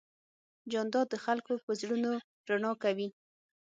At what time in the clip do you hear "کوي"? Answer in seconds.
2.83-3.07